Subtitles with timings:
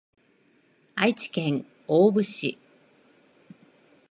[0.95, 2.57] 愛知県大府市